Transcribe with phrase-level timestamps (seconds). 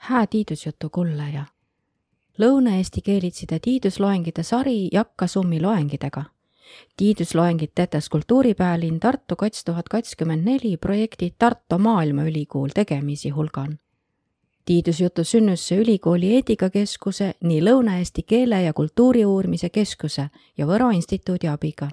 [0.00, 1.44] hää tiidusjutu kullaja.
[2.40, 6.24] Lõuna-Eesti keelitside tiidusloengide sari jakka summi loengidega.
[6.96, 13.78] tiidusloengid tetes kultuuripäälinn Tartu kats tuhat kakskümmend neli projekti Tartu Maailmaülikool tegemisi hulgan.
[14.64, 21.88] tiidusjutu sünnusse ülikooli eetikakeskuse, nii Lõuna-Eesti keele ja kultuuri uurimise keskuse ja Võro instituudi abiga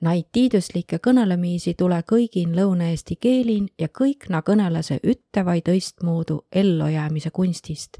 [0.00, 7.30] Naid tiiduslikke kõnõlemiisi tule kõigin lõuna-eesti keelin ja kõik na kõnõlase ütte vai tõistmuudu ellujäämise
[7.30, 7.96] kunstist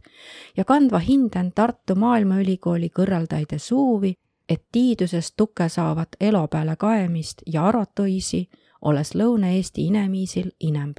[0.56, 4.12] ja kandva hinden Tartu Maailmaülikooli kõrvaldaide suuvi,
[4.48, 8.44] et tiidusest tuke saavat elo peale kaemist ja arotuisi,
[8.82, 10.98] olles Lõuna-Eesti inemiisil inemb.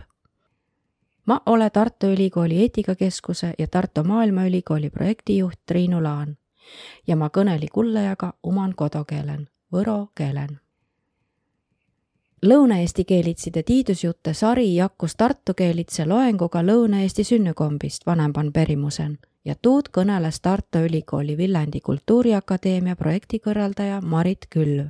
[1.25, 6.37] ma ole Tartu Ülikooli eetikakeskuse ja Tartu Maailmaülikooli projektijuht Triinu Laan
[7.07, 10.59] ja ma kõneli kullajaga oman kodukeelen, võro keelen
[12.47, 20.39] Lõuna-Eesti keelitside tiidusjutte sari jakkus Tartu keelitse loenguga Lõuna-Eesti sünnykombist vanempan perimusen ja tuud kõneles
[20.41, 24.85] Tartu Ülikooli Viljandi Kultuuriakadeemia projektikõrraldaja Marit Külv.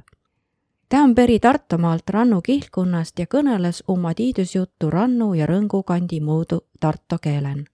[0.89, 6.59] ta on peri Tartumaalt Rannu kihlkonnast ja kõneles oma tiidusjuttu Rannu ja Rõngu kandi muudu
[6.79, 7.65] tartu keelen.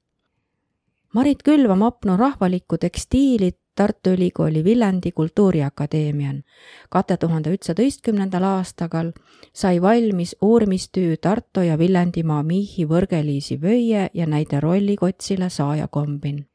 [1.13, 6.43] Marit Külv on opnu rahvalikku tekstiili Tartu Ülikooli Viljandi Kultuuriakadeemian.
[6.89, 9.11] kahe tuhande üheksateistkümnendal aastagal
[9.53, 16.45] sai valmis uurimistöö Tartu ja Viljandimaa Miihi võrgeliisi vöie ja näide rollikotsile saaja kombin.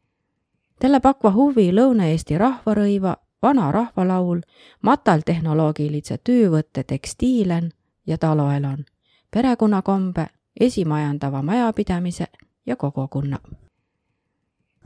[0.81, 4.41] Talle pakva huvi Lõuna-Eesti rahvarõiva, vana rahvalaul,
[4.83, 7.73] mataltehnoloogilise töövõtte tekstiilen
[8.07, 8.85] ja taloelon,
[9.31, 10.27] perekonnakombe,
[10.61, 12.27] esimajandava majapidamise
[12.67, 13.39] ja kogukonna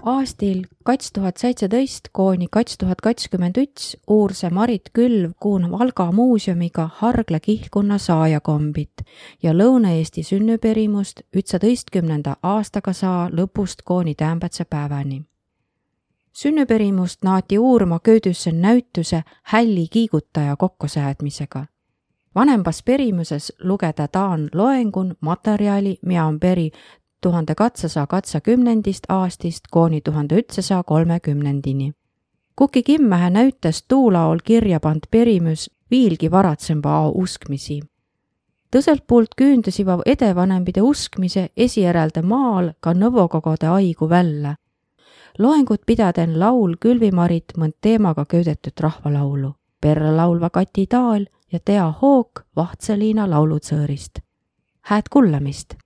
[0.03, 6.89] aastil kats tuhat seitseteist kooni kats tuhat kakskümmend üts uurse Marit Külv kuun Valga muuseumiga
[6.95, 9.05] Hargla kihlkonna saajakombit
[9.43, 15.23] ja Lõuna-Eesti sünniperimust ütsateistkümnenda aastaga saa lõpust kooni täämbätse päevani.
[16.33, 21.67] sünniperimust naati uurma köödüsse näütuse Hälli kiigutaja kokkusäädmisega
[22.35, 26.71] vanembas perimuses lugeda taan loengun materjali, mida on peri
[27.23, 31.93] tuhande katsesaja katsakümnendist aastist kooni tuhande ütsesaja kolmekümnendini.
[32.57, 37.81] Kuki Kimmähe näütas tuulaol kirja pand perimüs viilgi varatsõmba ao uskmisi.
[38.77, 44.55] tõselt puult küündusiva edevanembide uskmise esijärelde maal ka nõvokogode aigu välja.
[45.39, 49.55] loengut pidaden laul Külvimarit mõnd teemaga köödetud rahvalaulu.
[49.81, 54.19] perre laulva Kati Taal ja Tea Hook Vahtseliina laulutsõõrist.
[54.81, 55.82] hääd kuulamist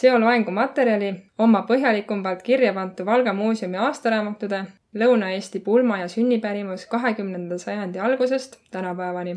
[0.00, 1.08] seo loengu materjali
[1.44, 4.60] oma põhjalikumalt kirja pantu Valga muuseumi aastaraamatude
[5.00, 9.36] Lõuna-Eesti pulma ja sünnipärimus kahekümnenda sajandi algusest tänapäevani.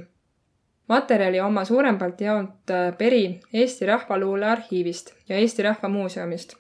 [0.88, 6.56] materjali oma suurempalt jaonud äh, peri Eesti Rahvaluule arhiivist ja Eesti Rahva Muuseumist.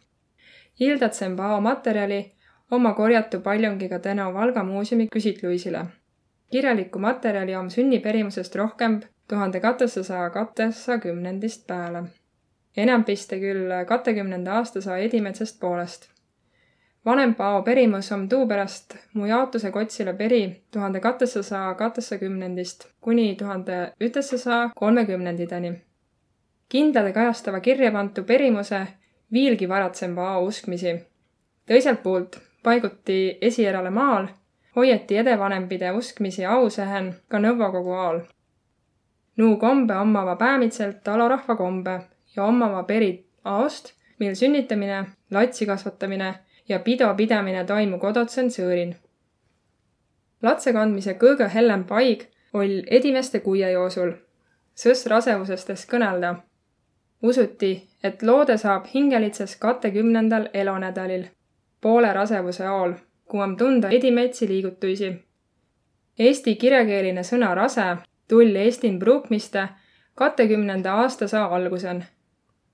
[0.79, 2.31] Hildatsen pao materjali
[2.71, 5.85] oma korjatu paljungiga tänu Valga muuseumi küsitluisile.
[6.51, 12.03] kirjalikku materjali om sünniperimusest rohkem tuhande kahtesaja kahtesakümnendist peale
[12.77, 16.09] enampiste küll kahekümnenda aastasaja edimetsast poolest.
[17.05, 24.69] vanem Pao perimus on tuupärast mu jaotuse kotsile peri tuhande kahtesaja kaheksakümnendist kuni tuhande üheksasaja
[24.75, 25.81] kolmekümnenditeni.
[26.69, 28.87] kindlade kajastava kirjapantu perimuse
[29.33, 31.03] viilgi varatsem Pao uskmisi.
[31.65, 34.27] teiselt poolt paiguti esierale maal,
[34.75, 38.21] hoiati edevanempide uskmisi ausehen ka Nõukogu ajal.
[39.37, 41.99] Nuu kombe omava päämitselt talorahva kombe
[42.35, 46.33] ja omama peri aost, mil sünnitamine, latsi kasvatamine
[46.69, 48.95] ja pidopidamine toimu kodotsen sõõrin.
[50.41, 54.13] Latse kandmise kõige hellem paig oll edimeste kuie joosul,
[54.75, 56.35] sõs rasevusestes kõnelda.
[57.21, 61.25] usuti, et loode saab hingelitses kahekümnendal elonädalil,
[61.81, 62.93] poole rasevuse aol,
[63.25, 65.13] kui on tunda edimetsi liigutuisi.
[66.19, 67.85] Eesti kirjakeeline sõna rase
[68.27, 69.67] tull Eestin pruukmiste
[70.15, 72.05] kahekümnenda aastasaa algusen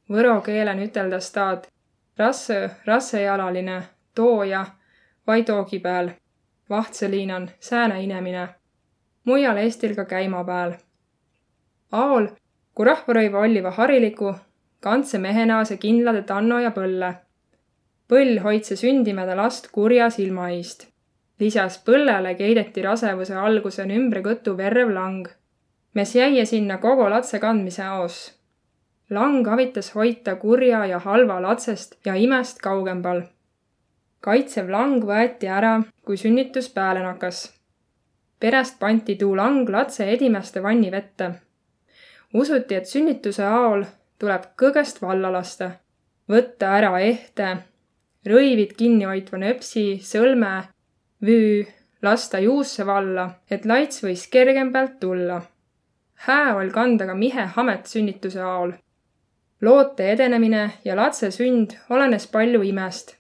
[0.10, 1.68] võro keelen üteldas taad
[2.18, 3.82] rasse, rassejalaline,
[4.16, 4.66] tooja,
[5.28, 6.10] vai toogi pääl,
[6.70, 8.50] vahtseliinan, sääne inemine.
[9.24, 10.74] mujal Eestil ka käima pääl.
[11.92, 12.28] Aol,
[12.76, 14.36] kui rahvarõiva olliva hariliku,
[14.80, 17.14] kandse mehena see kindlade tanno ja põlle.
[18.10, 20.88] põll hoidse sündimeda last kurja silma eest.
[21.40, 25.28] lisas põllele keideti rasevuse algusen ümbre kõtu verrev lang.
[25.94, 28.39] mes jäi sinna kogu latse kandmise aos
[29.10, 33.22] lang avitas hoita kurja ja halva latsest ja imest kaugembal.
[34.22, 37.54] kaitsev lang võeti ära, kui sünnitus peale nakkas.
[38.40, 41.32] perest pandi tuu lang latse edimäste vanni vette.
[42.34, 43.86] usuti, et sünnituse aol
[44.20, 45.72] tuleb kõgest valla lasta
[46.30, 47.50] võtta ära ehte,
[48.30, 50.52] rõivid kinni hoidva nöpsi, sõlme,
[51.26, 51.66] vüü,
[52.06, 55.42] lasta juusse valla, et laits võis kergem pealt tulla.
[56.28, 58.74] hää ol kanda ka mihe hamet sünnituse aol.
[59.62, 63.16] Loote edenemine ja lapse sünd olenes palju imest,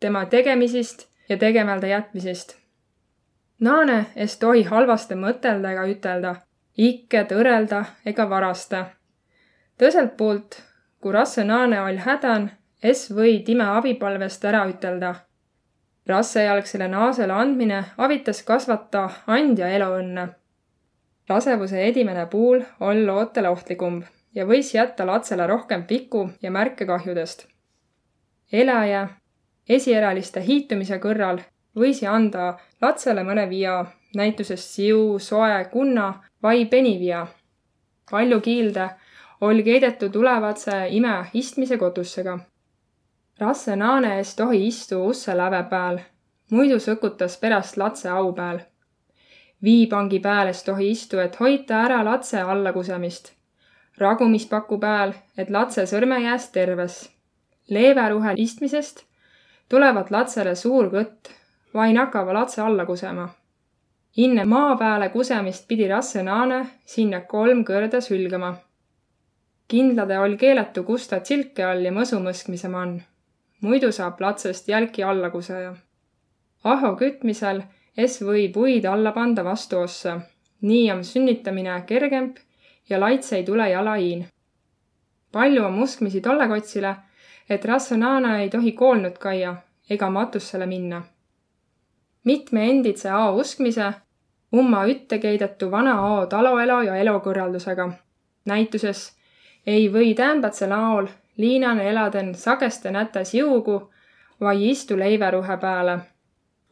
[0.00, 2.56] tema tegemisist ja tegemälda jätmisest.
[3.60, 6.34] Naane es tohi halvaste mõtelda ega ütelda,
[6.76, 8.84] ikke tõrelda ega varasta.
[9.78, 10.62] tõselt poolt,
[11.00, 12.50] kui rasse naane oll hädan,
[12.82, 15.14] es või time abipalvest ära ütelda
[16.10, 20.28] rassejalgsele naasele andmine avitas kasvata andja eluõnne.
[21.28, 24.02] rasevuse edimene puul on lootele ohtlikum
[24.34, 27.46] ja võis jätta lapsele rohkem piku ja märke kahjudest.
[28.52, 29.08] elaja
[29.68, 31.40] esieraliste hiitumise kõrval
[31.76, 33.84] võisi anda lapsele mõne via,
[34.16, 37.26] näitusest siu, soe, kunna vai penivia.
[38.10, 38.90] palju kiilde
[39.40, 42.38] oli keidetud tulevatse ime istmise kotussega
[43.40, 45.98] rasse naane es tohi istu usse läve pääl,
[46.50, 48.60] muidu sõkutas peräst latse au pääl.
[49.62, 53.32] viipangi pääl es tohi istu, et hoita ära latse allakusemist.
[54.00, 57.10] Ragumispaku pääl, et latse sõrme jääs terves.
[57.70, 59.04] leeveruhel istmisest
[59.68, 61.30] tulevat latsele suur kõtt,
[61.74, 63.28] vain hakkava latse alla kusema.
[64.16, 68.56] inne maa peale kusemist pidi rasse naane sinna kolm kõrda sülgama
[69.70, 72.96] kindlade oli keelatu kusta tsilke all ja mõsu mõskmise mann
[73.60, 75.74] muidu saab latsest jälki allakuseja.
[76.64, 77.62] aho kütmisel
[77.96, 80.20] es või puid alla panda vastu ossa.
[80.60, 82.38] nii on sünnitamine kergemp
[82.90, 84.26] ja laits ei tule jalaiin.
[85.32, 86.96] palju on muskmisi tollekotsile,
[87.50, 89.56] et rassonana ei tohi koolnud käia
[89.90, 91.02] ega matussele minna.
[92.24, 93.92] mitme enditse ao uskmise
[94.52, 97.90] umma ütte keidatu vana ao taloelo ja elukõrraldusega.
[98.44, 99.16] näituses
[99.66, 101.06] ei või täämbätse laol
[101.36, 103.90] liinan eladen sageste nätäs juugu
[104.40, 105.98] vai istu leiväruhe pääle.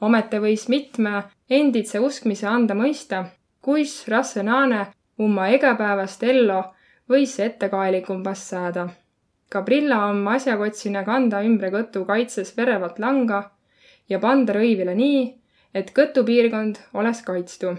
[0.00, 3.24] omete võis mitme enditse uskmise anda mõista,
[3.62, 4.42] kuis rasse
[5.18, 6.64] naane umma egapäevast ello
[7.10, 8.88] võis ettekaelikumbas sääda.
[9.50, 13.50] Gabrilla om asjakotsine kanda ümbre kõtu kaitses verevat langa
[14.08, 15.34] ja panda rõivile nii,
[15.74, 17.76] et kõtupiirkond oleks kaitstu.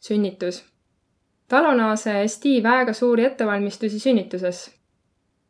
[0.00, 0.64] sünnitus
[1.48, 4.74] talonaase esti väega suuri ettevalmistusi sünnituses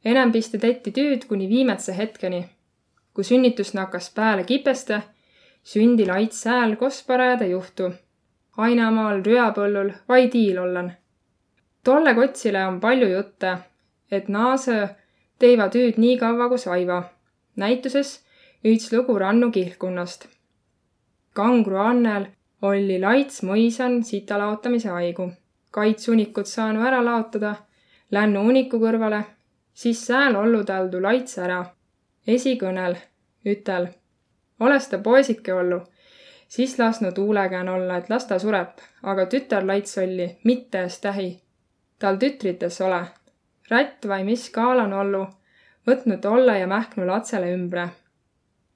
[0.05, 2.49] enambiste tetti tüüd kuni viimätse hetkeni.
[3.15, 5.03] kui sünnitus nakkas pääle kipeste,
[5.63, 7.93] sündi laits hääl kos parajade juhtu.
[8.57, 10.93] Ainamaal, Rüapõllul vai tiil ollan.
[11.85, 13.59] tolle kotsile on palju jutte,
[14.11, 14.89] et naasõ
[15.39, 17.03] teiva tüüd nii kaua kui saiva.
[17.57, 18.25] näituses
[18.65, 20.29] üts lugu rannu kihlkunnast.
[21.33, 22.27] kangru Annel
[22.63, 25.33] oli laits mõisan sita laotamise haigu.
[25.71, 27.55] kaitsunikut saanu ära laotada,
[28.11, 29.25] lännu uniku kõrvale
[29.75, 31.65] siis sääl ollu taldu laits ära.
[32.27, 32.95] esikõnel
[33.47, 33.89] ütel,
[34.61, 35.81] oles ta poesike ollu,
[36.55, 41.41] siis lasnu tuulegään olla, et las ta sureb, aga tütar laits olli, mitte tähi.
[41.99, 43.01] tal tütrites ole.
[43.71, 45.27] rätt vai mis kaalan ollu,
[45.87, 47.89] võtnu tolle ja mähknu latsele ümbre.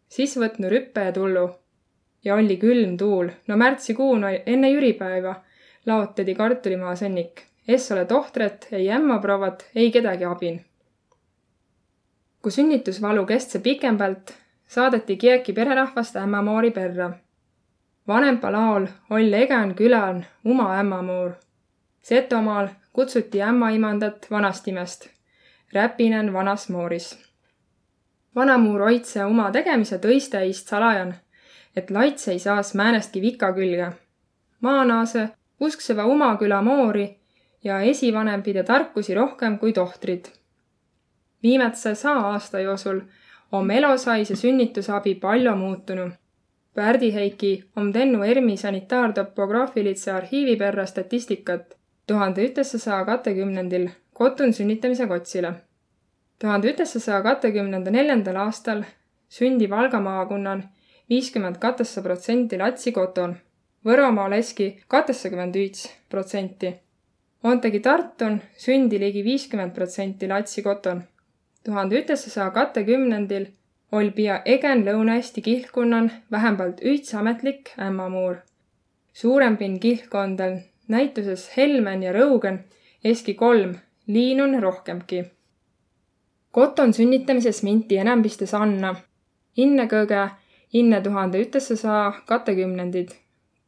[0.08, 1.50] siis võtnu rüppe ja tullu.
[2.24, 5.34] ja olli külm tuul, no märtsikuun enne jüripäeva
[5.86, 7.42] laotedi kartulimaa sõnnik.
[7.68, 10.64] es ole tohtret, ei ämma provat, ei kedagi abin
[12.42, 14.30] kui sünnitusvalu kestse pikempalt,
[14.66, 17.10] saadeti kieki pererahvast ämmamoori perra.
[18.08, 21.30] Vanempa laol oll Egan külan uma ämmamuur.
[22.02, 25.08] Setomaal kutsuti ämmaimandat vanastimest,
[25.72, 27.18] Räpinen vanas mooris.
[28.34, 31.14] vanamuur oitse oma tegemise tõiste eest salajan,
[31.76, 33.92] et laits ei saas määnestki vika külge.
[34.60, 35.28] maanaase
[35.60, 37.16] uskseva uma küla moori
[37.64, 40.38] ja esivanem pide tarkusi rohkem kui tohtrid
[41.42, 43.00] viimase saja aasta jooksul
[43.52, 46.10] on elosais ja sünnitusabi palju muutunud.
[46.78, 51.72] Pärdi Heiki on teinud ERMi sanitaartopograafilise arhiivi perra statistikat
[52.06, 53.88] tuhande üheksasaja kahekümnendil
[54.20, 55.52] kotun sünnitamise kotsile.
[56.38, 58.84] tuhande üheksasaja kahekümnenda neljandal aastal
[59.28, 60.62] sündi Valga maakonnan
[61.10, 63.36] viiskümmend katesse protsenti latsi koton,
[63.84, 66.74] Võromaal eski kateksakümmend viis protsenti.
[67.42, 71.02] Ontegi Tartun sündi ligi viiskümmend protsenti latsi koton
[71.64, 73.46] tuhande üheksasaja kahekümnendil
[73.92, 78.36] oli pia egen Lõuna-Eesti kihlkonnan vähemalt üts ametlik ämmamuur.
[79.12, 82.58] suurempin kihlkondel näituses Helmen ja Rõugen
[83.04, 83.74] eski kolm,
[84.06, 85.24] liinun rohkemgi.
[86.50, 88.94] koton sünnitamises minti enambistes Anna,
[89.56, 90.28] innekõge
[90.72, 93.08] inne tuhande üheksasaja kahekümnendid.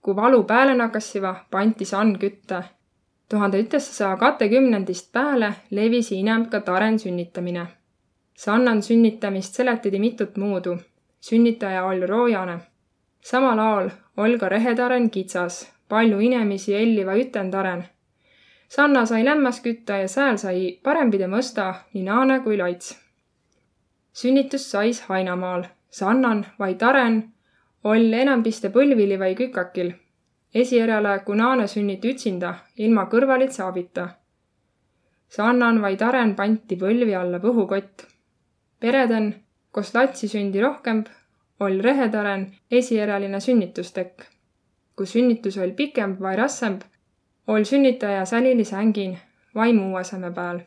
[0.02, 2.62] kui valu pääle nakassiva, pandi sann kütte.
[3.28, 7.79] tuhande üheksasaja kahekümnendist pääle levisi inem ka taren sünnitamine
[8.40, 10.78] Sannan sünnitamist seletidi mitut muudu.
[11.20, 12.58] sünnitaja oll roojane.
[13.20, 17.82] samal aol oll ka rehetaren kitsas, palju inemisi elliva ütendaren.
[18.68, 22.98] Sanna sai lämmas kütta ja sääl sai parempide mõsta nii naane kui laits.
[24.12, 27.32] sünnitus sais Hainamaal, Sannan vai taren
[27.84, 29.92] oll enambiste põlvili vai kükakil.
[30.54, 34.08] Esijärele, kui naane sünnit ütsinda, ilma kõrvalit saabita
[35.30, 38.06] Sannan vaid aren panti põlvi alla põhukott.
[38.80, 39.34] Pereden,
[39.72, 41.04] kus latsi sündi rohkem,
[41.60, 44.22] oll rehetaren esijäreline sünnitustekk.
[44.96, 46.82] kui sünnitus oll pikem vai rassemb,
[47.46, 49.18] oll sünnitaja sälili sängin
[49.54, 50.60] vai muu aseme peal.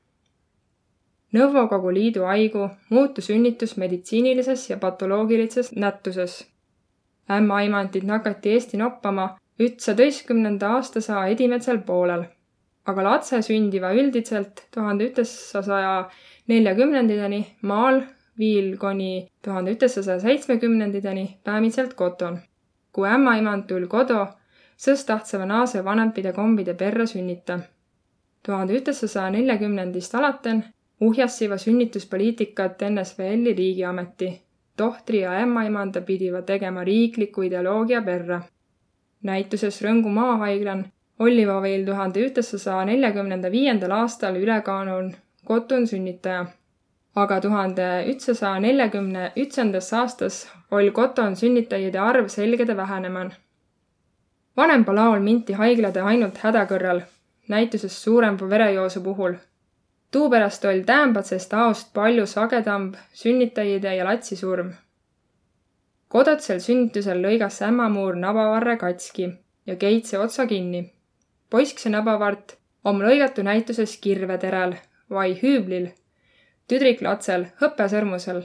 [1.34, 6.46] Nõukogu Liidu aigu muutus sünnitus meditsiinilises ja patoloogilises nätuses.
[7.32, 12.26] ämmaimandid nakati Eesti noppama ütsateistkümnenda aastasaa edimetsel poolel
[12.86, 15.94] aga lapse sündiva üldiselt tuhande ütesasaja
[16.48, 18.02] neljakümnenditeni maal
[18.40, 22.40] viil kuni tuhande ütesasaja seitsmekümnenditeni päämitselt koton.
[22.94, 24.28] kui ämmaemand tul kodo,
[24.78, 27.60] sõs tahtsava naase vanempide kombide perre sünnita.
[28.46, 30.64] tuhande ütesasaja neljakümnendist alaten
[31.02, 34.42] uhjassiva sünnituspoliitikat NSVL-i riigiameti.
[34.78, 38.40] tohtri ja ämmaemanda pidiva tegema riikliku ideoloogia perre.
[39.22, 40.86] näituses Rõngu maahaiglan
[41.20, 45.12] Olliva veel tuhande üheksasaja neljakümnenda viiendal aastal ülekaanul
[45.46, 46.46] Kotun sünnitaja.
[47.16, 50.38] aga tuhande ühtsasaja neljakümne ütsendas aastas
[50.72, 53.34] oll Koton sünnitajate arv selgede väheneman.
[54.58, 57.02] vanempa laol minti haiglade ainult hädakõrral,
[57.50, 59.34] näituses suurema verejoosu puhul.
[60.12, 64.72] tuupärast oll täämbatsest aost palju sagedamb sünnitajide ja latsi surm.
[66.08, 69.30] kodotsel sünnitusel lõigas ämmamuur nabavarre katski
[69.66, 70.94] ja keitse otsa kinni
[71.50, 74.74] poiskse nabavart om lõigatu näituses kirveterel
[75.10, 75.90] vai hüüblil,
[76.68, 78.44] tüdriklatsel hõpesõrmusel.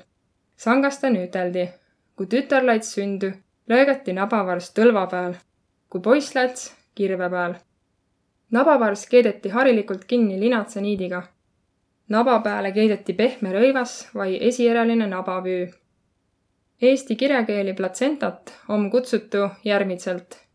[0.56, 1.68] sangasta nüüteldi.
[2.16, 3.32] kui tütarlats sündü,
[3.70, 5.34] lõigati nabavars tõlva peal,
[5.90, 7.54] kui poisslats kirve peal.
[8.50, 11.22] nabavars keedeti harilikult kinni linatsa niidiga.
[12.08, 15.70] naba peale keedeti pehme rõivas vai esijäreline nabavüü.
[16.82, 20.48] Eesti kirjakeeli platsentat om kutsutu järgmitselt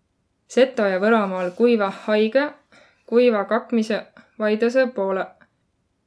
[0.53, 2.43] Seto ja Võromaal kuiva haige,
[3.09, 4.03] kuiva kakmise
[4.39, 5.25] vaidluse poole.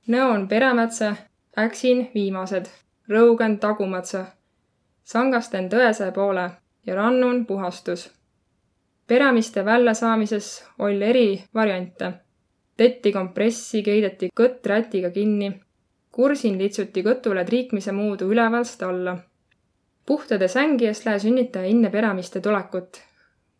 [0.06, 1.12] Nõon peremätse,
[1.58, 2.66] äksin viimased,
[3.08, 4.24] rõugen tagumatse.
[5.04, 6.50] sangasten tõese poole
[6.86, 8.10] ja rannun puhastus.
[9.06, 12.12] peramiste väljasaamises oll eri variante.
[12.76, 15.60] tetti kompressi keideti kõtt rätiga kinni.
[16.10, 19.18] kursin litsuti kõtule triikmise muudu ülevalst alla.
[20.06, 23.02] puhtade sängi eest lähe sünnitaja enne peramiste tulekut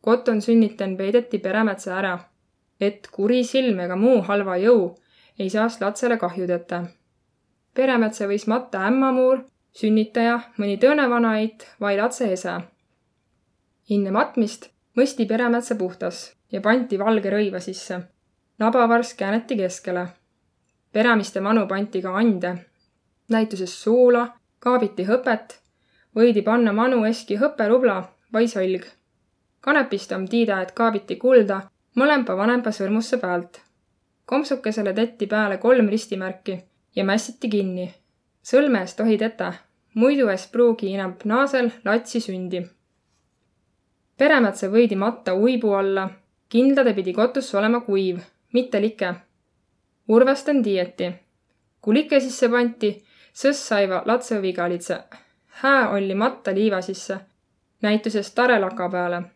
[0.07, 2.19] koton sünniten peideti peremetsa ära,
[2.81, 4.85] et kuri silm ega muu halva jõu
[5.39, 6.85] ei saaks lapsele kahju tetä.
[7.75, 12.55] peremetsa võis matta ämmamuur, sünnitaja, mõni tõõne vanaeit vai lapse ese.
[13.91, 18.01] enne matmist mõsti peremetsa puhtas ja pandi valge rõiva sisse.
[18.59, 20.07] nabavarss kääneti keskele.
[20.93, 22.57] peramiste manu pandi ka ande.
[23.29, 24.29] näituses suula,
[24.59, 25.61] kaabiti hõpet,
[26.17, 28.03] võidi panna manu eski hõperubla
[28.33, 28.97] vai solg
[29.67, 31.61] kanepist om tiida, et kaabiti kulda
[31.99, 33.66] mõlemba vanempa sõrmusse pealt.
[34.27, 36.59] Kompsukesele tetti peale kolm ristimärki
[36.97, 37.95] ja mässiti kinni.
[38.43, 39.53] sõlme eest tohi tetä,
[39.95, 42.67] muidu es pruugi inämp naasel latsi sündi.
[44.19, 46.09] peremätse võidi matta uibu alla,
[46.49, 48.19] kindlade pidi kotus olema kuiv,
[48.53, 49.15] mitte like.
[50.09, 51.13] Urvestan tiieti.
[51.81, 54.99] kui like sisse pandi, sõss saiva latsõvigalitse.
[55.47, 57.19] hää olli matta liiva sisse,
[57.83, 59.36] näituses tarelaka peale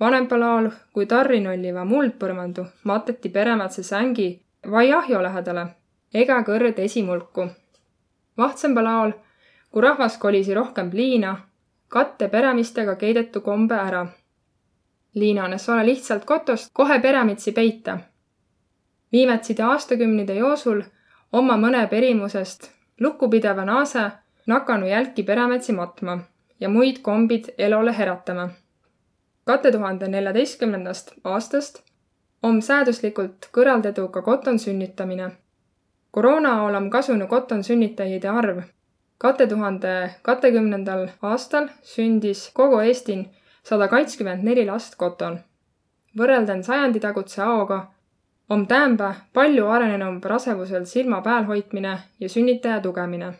[0.00, 4.28] vanempal ajal, kui tarrin olliva muldpõrmandu, mateti peremätse sängi
[4.70, 5.66] vai ahjo lähedale
[6.14, 7.48] ega kõrd esimulku.
[8.38, 9.12] vahtsambal ajal,
[9.70, 11.36] kui rahvas kolisi rohkem liina,
[11.88, 14.06] katte peremistega keidetu kombe ära.
[15.14, 17.98] liinanes ole lihtsalt kotost kohe peremitsi peita.
[19.12, 20.82] viimatside aastakümnide joosul
[21.32, 24.10] oma mõne perimusest lukupideva naase
[24.46, 26.18] nakanu jälki peremetsi matma
[26.60, 28.48] ja muid kombid elole heratama
[29.48, 31.78] kahe tuhande neljateistkümnendast aastast
[32.42, 35.28] on sääduslikult kõrvaldedu ka koton sünnitamine.
[36.10, 38.58] koroona olem kasunu koton sünnitajide arv.
[39.18, 43.30] kahe tuhande kahekümnendal aastal sündis kogu Eestin
[43.62, 45.38] sada kaitskümmend neli last koton.
[46.18, 47.80] võrrelden sajandi tagutse aoga
[48.50, 53.32] on täämbä palju arenenum rasevusel silma peal hoidmine ja sünnitaja tugemine.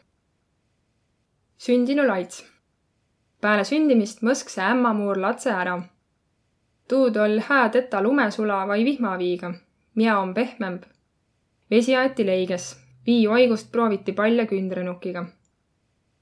[1.59, 2.45] sündinu laits.
[3.41, 5.79] peale sündimist mõsk see ämmamuur latse ära
[6.88, 9.54] tuud oll hää tetä lumesula vai vihmaviiga,
[9.95, 10.83] miä on pehmemb.
[11.71, 15.26] vesi aeti leiges, vii oigust prooviti palja kündrenukiga.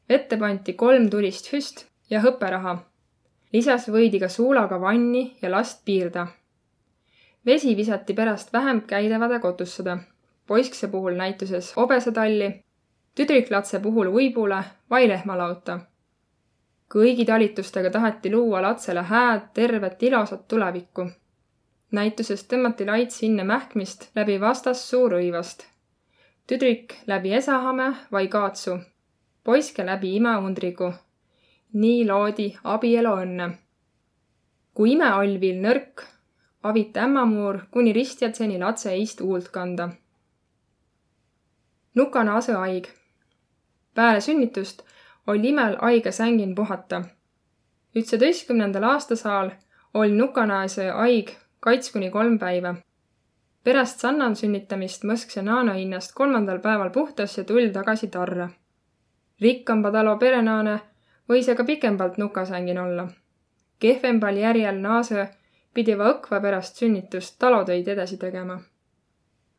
[0.08, 2.78] vette pandi kolm tulist füst ja hõperaha.
[3.52, 6.26] lisas võidi ka suulaga vanni ja last piirda.
[7.46, 9.99] vesi visati pärast vähem käidavade kotussada.
[10.46, 12.64] poiskse puhul näituses hobesetalli,
[13.14, 15.80] tüdriklatse puhul uibule vai lehmalauta.
[16.95, 21.11] Kõigi talitustega taheti luua lapsele hääd, tervet, ilusat tulevikku
[21.90, 25.64] näituses tõmmati laits hinne mähkmist läbi vastassuu rõivast.
[26.47, 28.78] tüdrik läbi esahame vai kaatsu,
[29.45, 30.93] poiske läbi imeundrigu.
[31.73, 33.50] nii loodi abielu õnne.
[34.75, 36.02] kui ime oll viil nõrk,
[36.62, 39.88] avita ämmamuur kuni ristjatseni latse eist huult kanda.
[41.95, 42.88] nukane ase haig.
[43.95, 44.83] peale sünnitust
[45.26, 47.02] oli imel haige sängin puhata.
[47.97, 49.50] ütseteistkümnendal aastasaal
[49.95, 51.30] oli nukanaase haig
[51.61, 52.75] kats kuni kolm päiva.
[53.64, 58.49] pärast Sannan sünnitamist mõskse Naana hinnast kolmandal päeval puhtas ja tull tagasi tarre.
[59.40, 60.80] rikkamba talo perenaane
[61.28, 63.09] võis aga pikembalt nukasängin olla.
[63.78, 65.28] kehvembal järjel naase
[65.75, 68.61] pidi va õkva pärast sünnitust talotöid edasi tegema.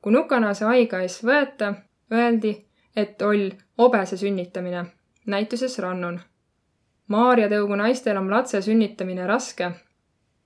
[0.01, 1.74] kui nukanaase haiga ees võeta,
[2.12, 4.86] öeldi, et oll obese sünnitamine,
[5.27, 6.19] näituses rannun.
[7.07, 9.72] Maarja tõugu naistel on lapse sünnitamine raske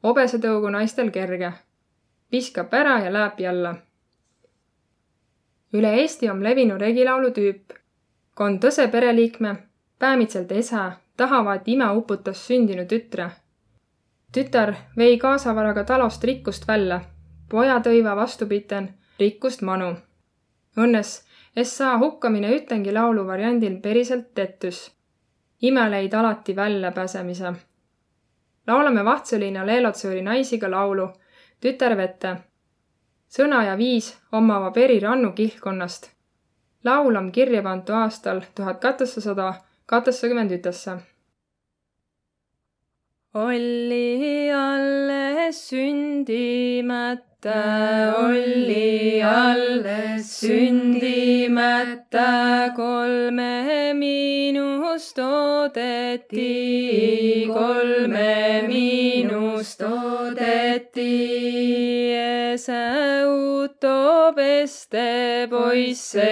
[0.04, 1.54] hobesetõugu naistel kerge.
[2.32, 3.76] viskab ära ja läheb jälle.
[5.74, 7.74] üle Eesti on levinud regilaulu tüüp.
[8.36, 9.56] kui on tõse pereliikme,
[10.00, 13.30] päämitselt esa, tahavad ime uputas sündinud tütre.
[14.32, 17.02] tütar vei kaasavaraga talost rikkust välja,
[17.50, 19.96] poja tõiva vastupiten rikkust manu.
[20.78, 21.28] Õnnes
[21.78, 24.92] saa hukkamine ütengi laulu variandil päriselt tettus.
[25.62, 27.54] ime leid alati välja pääsemise
[28.68, 31.10] laulame Vahtsõlina Leelotsoori naisiga laulu
[31.62, 32.36] Tütar vette.
[33.30, 36.10] sõna ja viis omava Peri Rannu kihlkonnast.
[36.84, 39.54] laul on kirja pantu aastal tuhat kahteksasada
[39.86, 40.98] kaheksakümmend ütesse.
[43.34, 52.22] olli alles sündimata sündimata olli alles sündimata
[52.76, 56.48] kolme miinust oodeti,
[57.48, 61.18] kolme miinust oodeti.
[62.54, 64.01] Esau toob
[64.42, 66.30] este poisse,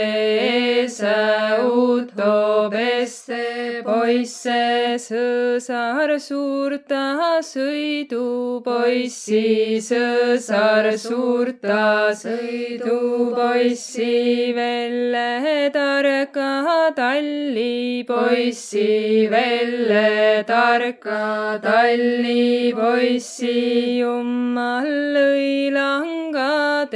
[0.84, 9.43] Esau toob este poisse, sõsar suurta sõidupoissi,
[9.86, 14.10] sõsar suurta sõidupoissi,
[14.58, 18.88] Velle tarka tallipoissi,
[19.32, 23.56] Velle tarka tallipoissi,
[24.02, 26.89] Jummal lõi langa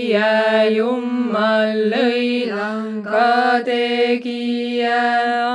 [0.00, 5.00] tegija, Jummal lõi langa tegija,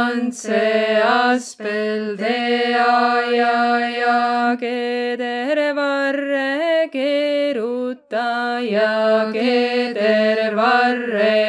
[0.09, 2.89] andse aspeldea
[3.31, 3.55] ja,
[3.95, 11.41] ja keder varre keeruta ja keder varre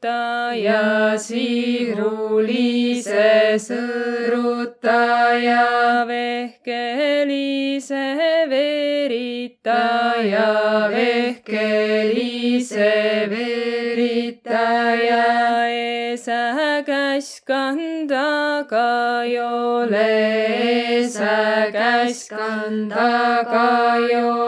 [0.00, 3.02] keeruta ja siivulise
[3.58, 8.04] sõõruta ja siirulise sõõruta ja vehkelise
[8.48, 9.80] verita
[10.22, 12.92] ja vehkelise
[13.30, 24.47] verita ja esa käskandaga ei ole, esa käskandaga ei ole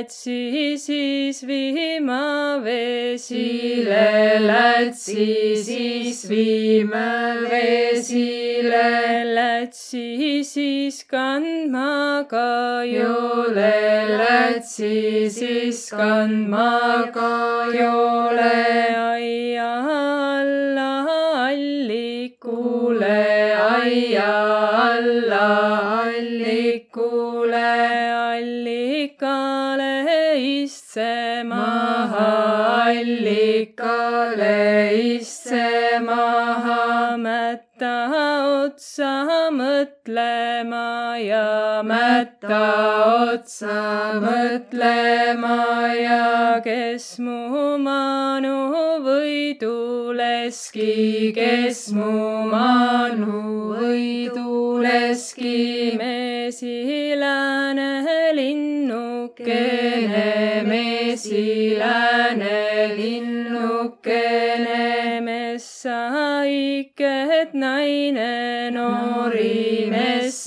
[0.00, 13.76] lätsi siis viima vesile, lätsi siis viima vesile, lätsi siis kandma kajole,
[14.16, 18.56] lätsi siis kandma kajole,
[40.00, 48.72] mõtlema ja mätta otsa mõtlema ja kes mu manu
[49.04, 49.72] võiduleski,
[51.34, 55.56] kes mu manu võiduleski,
[56.00, 57.92] mesilane
[58.32, 60.26] linnukene,
[60.64, 62.56] mesilane
[62.96, 64.80] linnukene,
[65.20, 66.50] messaiket
[67.52, 68.49] naine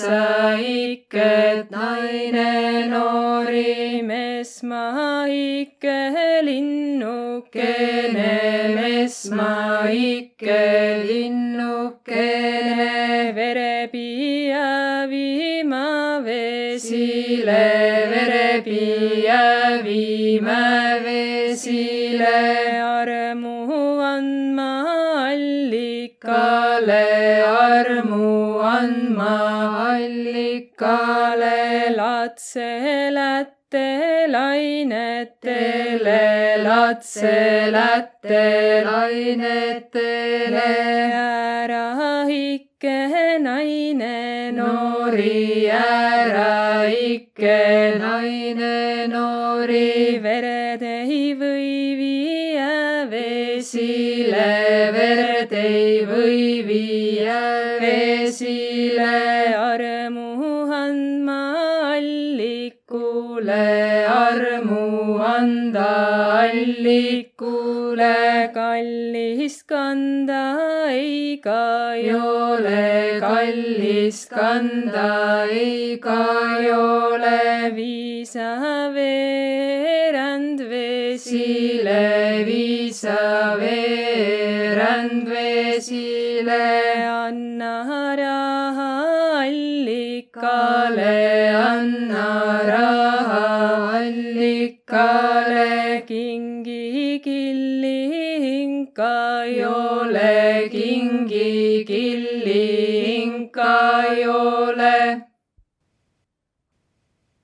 [0.04, 6.00] messaiket naine noori, mesmaike
[6.48, 8.32] linnukene,
[8.76, 10.64] mesmaike
[11.08, 12.92] linnukene,
[13.38, 17.66] verepia viima vesile,
[18.12, 19.42] verepia
[19.84, 22.73] viima vesile,
[30.84, 33.88] allikale, latselätte
[34.28, 35.44] lainetele,
[36.64, 38.44] latselätte
[38.86, 40.70] lainetele,
[41.14, 56.06] ära ikke naine noori, ära ikke naine noori, verd ei või viia vesile, verd ei
[56.06, 57.42] või viia
[57.80, 58.63] vesile,
[66.94, 70.44] allikule, kallist kanda
[70.90, 76.20] ei ka ei ole, kallist kanda ei ka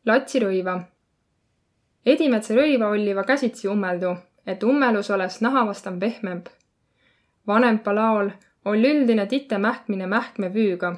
[0.09, 0.75] latsirõiva.
[2.05, 6.47] Edimetsa rõiva olliva käsitsi ummeldu, et ummelus oles nahavastam pehmemb.
[7.47, 8.31] vanempa laol
[8.65, 10.91] oll üldine tite mähkmine mähkme vüüga.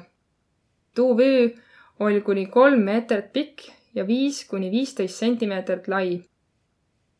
[0.94, 1.54] tuu vüü
[1.98, 6.22] oll kuni kolm meetrit pikk ja viis kuni viisteist sentimeetrit lai.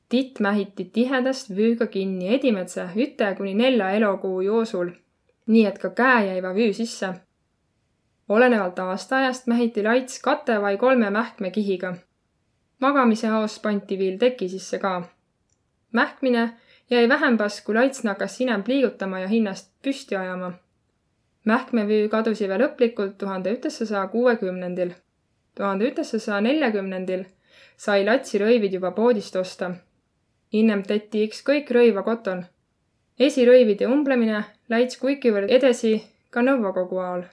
[0.09, 4.90] titt mähiti tihedast vüüga kinni Edimetsa üte kuni nelja elukuu joosul,
[5.46, 7.14] nii et ka käe jäiva vüü sisse
[8.33, 11.95] olenevalt aastaajast mähiti laits kate vai kolme mähkmekihiga.
[12.81, 15.03] magamise aos pandi viil teki sisse ka.
[15.92, 16.53] mähkmine
[16.90, 20.53] jäi vähembas, kui laits nakkas sinem pliigutama ja hinnast püsti ajama.
[21.45, 24.90] mähkmevüü kadusi veel lõplikult tuhande üheksasaja kuuekümnendil.
[25.55, 27.25] tuhande üheksasaja neljakümnendil
[27.77, 29.71] sai latsi rõivid juba poodist osta.
[30.53, 32.45] innem tetti ükskõik rõiva koton.
[33.18, 35.95] esirõivide umblemine läits kuikivõrd edasi
[36.31, 37.25] ka Nõukogu ajal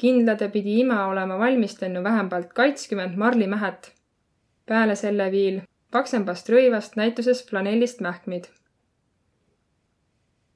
[0.00, 3.92] kindlade pidi ima olema valmistanud vähemalt kaitskümmend marlimähet.
[4.66, 5.60] peale selle viil
[5.90, 8.44] paksembast rõivast näituses flanellist mähkmid.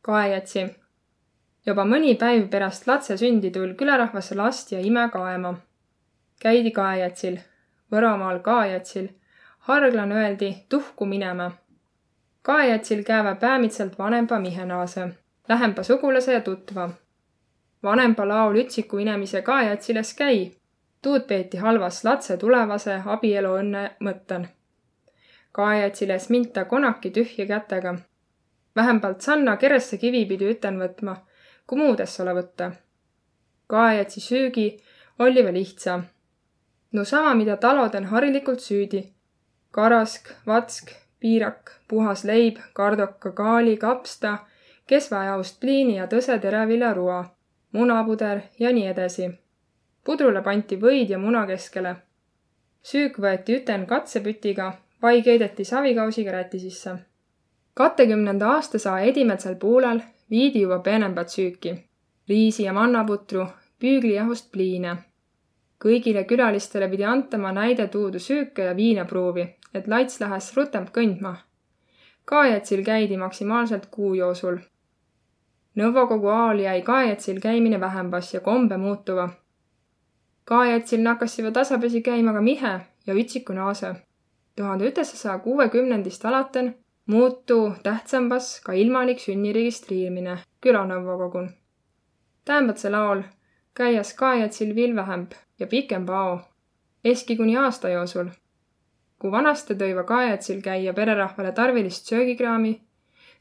[0.03, 0.65] kaejatsi.
[1.67, 5.55] juba mõni päev pärast lapse sündi tul külarahvas last ja ime kaema.
[6.41, 7.39] käidi kaejatsil,
[7.93, 9.09] Võromaal kaejatsil.
[9.59, 11.53] harglan öeldi tuhku minema.
[12.43, 15.09] kaejatsil käeva päämitselt vanempa mihenaase,
[15.49, 16.91] lähempa sugulase ja tutva
[17.85, 20.53] vanempa laul ütsiku inemise kaejatsiles käi.
[21.03, 24.47] tuud peeti halvas latse tulevase abieluõnne mõttan.
[25.53, 27.95] kaejatsiles minta konaki tühja kätega.
[28.77, 31.17] vähempalt Sanna keresse kivi pidi üten võtma,
[31.67, 32.71] kui muudes ole võtta.
[33.67, 34.67] kaejatsi süügi
[35.19, 36.01] oli veel lihtsa.
[36.93, 39.13] no sama, mida taloden harilikult süüdi.
[39.71, 44.39] karask, vatsk, piirak, puhas leib, kardoka, kaali, kapsta,
[44.87, 47.25] kesvajaost pliini ja tõse tereviljarua
[47.75, 49.31] munapuder ja nii edasi.
[50.05, 51.97] pudrule pandi võid ja muna keskele.
[52.83, 54.67] süük võeti üten katsepütiga,
[55.03, 56.93] vai keedeti savikausiga räti sisse.
[57.75, 61.73] kahtekümnenda aastasaja edimetsal puulel viidi juba peenembat süüki.
[62.29, 63.47] riisi ja mannaputru,
[63.81, 64.97] püüglijahust pliine.
[65.85, 71.35] kõigile külalistele pidi antama näide tuudu süüke ja viina pruuvi, et lats lähes rutemp kõndma.
[72.25, 74.59] kaejatsil käidi maksimaalselt kuu joosul
[75.75, 79.29] Nõukogu ajal jäi kaejatsil käimine vähembas ja kombe muutuva.
[80.45, 83.95] kaejatsil nakkassiva tasapisi käima ka mihe ja ütsiku naase.
[84.57, 86.75] tuhande üheksasaja kuuekümnendist alaten
[87.07, 91.51] muutu tähtsambas ka ilmalik sünni registreerimine külanõukogun.
[92.45, 93.23] tähendab see laul
[93.75, 96.41] käies kaajatsil viil vähemb ja pikem pao,
[97.05, 98.29] eski kuni aasta jooksul.
[99.19, 102.81] kui vanasti tõiva kaajatsil käia pererahvale tarvilist söögikraami,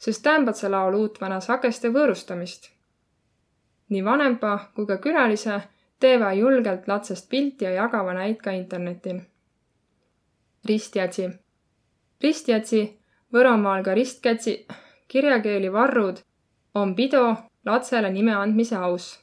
[0.04, 2.72] sest tämbad see laul uut-vana sageste võõrustamist.
[3.90, 5.62] nii vanempa kui ka külalise
[6.00, 9.22] teeva julgelt latsest pilti ja jagava näid ka internetil.
[10.66, 11.30] ristjätsi.
[12.24, 12.84] ristjätsi,
[13.34, 14.52] Võromaal ka ristkätsi,
[15.10, 16.20] kirjakeeli varrud,
[16.78, 17.22] on pido
[17.66, 19.20] lapsele nime andmise aus.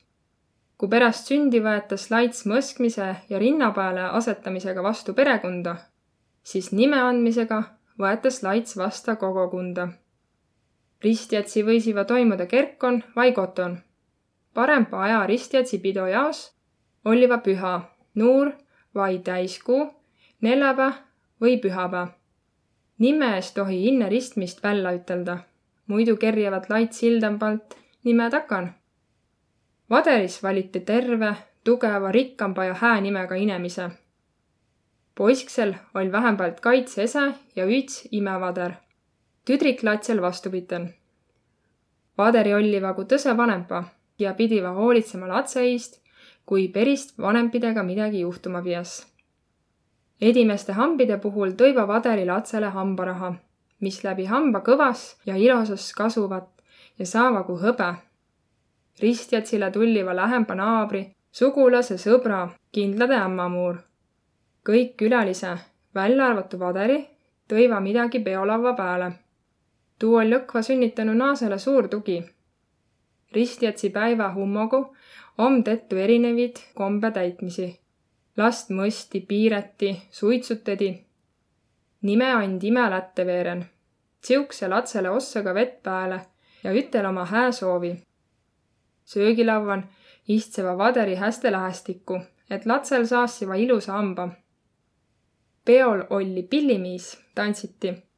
[0.78, 5.76] kui pärast sündi võetas laits mõskmise ja rinna peale asetamisega vastu perekonda,
[6.42, 7.62] siis nime andmisega
[8.00, 9.88] võetas laits vasta kogukunda.
[11.04, 13.78] Ristjätsi võisiva toimuda kerkon vai koton.
[14.54, 16.60] parempa aja ristjätsi pido jaos
[17.04, 17.80] olliva püha,
[18.14, 18.52] nuur
[18.94, 19.86] vai täiskuu,
[20.40, 20.94] neljapäev
[21.40, 22.08] või pühapäev.
[22.98, 25.38] nime eest tohi inne ristmist välja ütelda,
[25.86, 28.74] muidu kerjavad lait sildambalt nime takan.
[29.90, 31.34] Vaderis valiti terve,
[31.64, 33.90] tugeva, rikkamba ja hää nimega inemise.
[35.14, 38.72] poisksel oll vähempalt kaitse ese ja üts imevader.
[39.50, 40.84] Tüdrik latsel vastupiten.
[42.18, 43.80] Vaderi olliva kui tõse vanempa
[44.22, 45.96] ja pidiva hoolitsema latse eest
[46.46, 48.92] kui perist vanempidega midagi juhtuma pias.
[50.20, 53.30] edimeste hambide puhul tõiva vaderi latsele hambaraha,
[53.80, 56.48] mis läbi hamba kõvas ja ilosas kasuvat
[56.98, 57.94] ja saavagu hõbe.
[59.02, 63.82] ristjatsile tulliva lähempa naabri, sugulase, sõbra, kindlade ämmamuur.
[64.68, 65.56] kõik külalise,
[65.94, 67.08] välja arvatu vaderi,
[67.48, 69.12] tõiva midagi peolaua peale.
[70.00, 72.22] Tuu oli lõkva sünnitanu naasele suur tugi.
[73.32, 74.96] ristjatsi päeva hummogu
[75.38, 77.80] om tettu erinevid kombetäitmisi.
[78.36, 81.04] last mõsti, piireti, suitsutedi.
[82.02, 83.66] nime and ime lätte veeren.
[84.24, 86.20] siukse latsele ossaga vett pääle
[86.64, 87.94] ja ütel oma hää soovi.
[89.04, 89.88] söögilauan
[90.28, 94.28] istseva vaderi häste lähestikku, et latsel saassiva ilusa hamba.
[95.64, 98.09] peol olli pillimiis, tantsiti.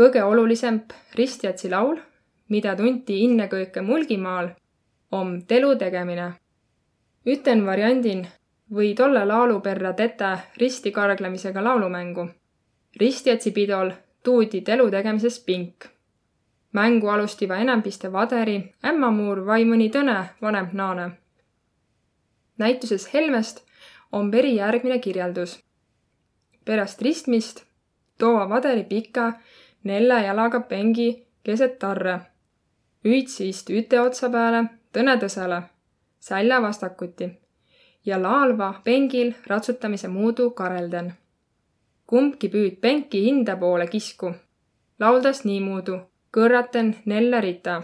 [0.00, 1.98] Kõige olulisemp ristjatsi laul,
[2.48, 4.54] mida tunti innekõike Mulgimaal
[5.12, 6.32] om telu tegemine.
[7.26, 8.26] üten variandin
[8.72, 12.28] või tolle laulu perra tete risti karglemisega laulumängu.
[13.00, 15.84] ristjatsipidol tuudi telu tegemises pink.
[16.72, 21.10] mängu alustiva enambiste vaderi, ämmamuur vai mõni tõne vanem naane.
[22.58, 23.64] näituses Helmest
[24.12, 25.60] on peri järgmine kirjeldus.
[26.64, 27.64] pärast ristmist
[28.18, 29.32] toova vaderi pika
[29.84, 32.20] nelja jalaga pengi keset tarre.
[33.04, 35.62] üits istu üte otsa peale tõne tõsele,
[36.18, 37.30] sälja vastakuti
[38.04, 41.12] ja laalva pengil ratsutamise muudu karelden.
[42.06, 44.34] kumbki püüd penki hinde poole kisku,
[45.00, 46.00] lauldas niimoodi,
[46.34, 47.82] kõrraten nelle rita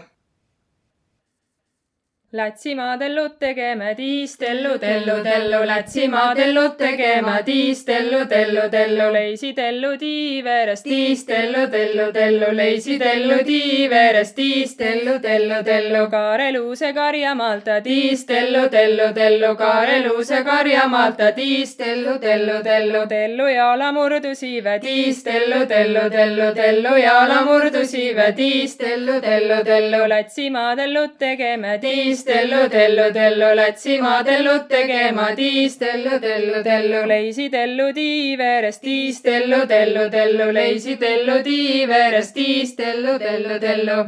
[2.37, 12.49] Lätsimaatellu tegeme tiistellu, tellu, tellu, lätsimaatellu tegema tiistellu, tellu, tellu, leisitellu tiiveres, tiistellu, tellu, tellu,
[12.57, 23.01] leisitellu tiiveres, tiistellu, tellu, tellu, Kaareluuse karjamaalta, tiistellu, tellu, tellu, Kaareluuse karjamaalta, tiistellu, tellu, tellu,
[23.15, 26.93] tellu jaala murdusiive, tiistellu, tellu, tellu, tellu.
[27.01, 36.19] Jaala murdusiive, tiistellu, tellu, tellu, lätsimaatellu tegeme tiistellu, tiistellu, tellu, tellu, lätsima tellut tegema, tiistellu,
[36.19, 43.99] tellu, tellu, leisi tellu tiiveres, tiistellu, tellu, tellu, leisi tellu tiiveres, tiistellu, tellu, tellu.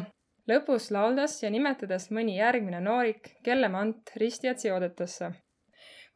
[0.50, 5.34] lõpus lauldas ja nimetades mõni järgmine noorik, kelle mant ristjatsi oodetasse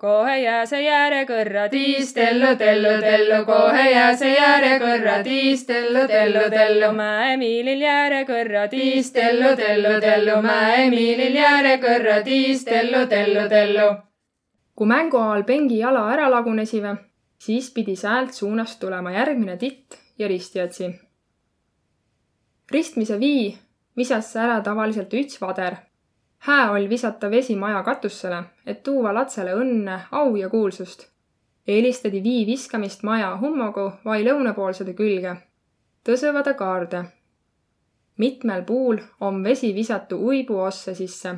[0.04, 7.86] kohe jää see järjekõrra tiistellu, tellu, tellu, kohe jää see järjekõrra tiistellu, tellu, tellu, mäemiilil
[7.86, 13.88] järjekõrra tiistellu, tellu, tellu, mäemiilil järjekõrra tiistellu, tellu, tellu.
[14.76, 16.96] kui mängu ajal pengi jala ära lagunesime,
[17.40, 20.92] siis pidi säält suunast tulema järgmine titt ja ristjatsi.
[22.72, 23.58] ristmise vii
[23.98, 25.80] visas ära tavaliselt üts vader
[26.44, 31.08] hää oll visata vesi maja katussele, et tuua latsele õnne, au ja kuulsust.
[31.68, 35.36] eelistati vii viskamist maja hummogu vai lõunapoolsede külge.
[36.10, 37.04] tõsõva ta kaarde.
[38.18, 41.36] mitmel puul on vesi visatu uibu osse sisse.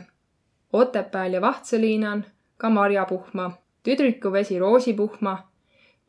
[0.73, 2.25] Otepääl ja Vahtsõliinan
[2.57, 3.51] ka marjapuhma,
[3.83, 5.49] tüdriku vesi roosipuhma,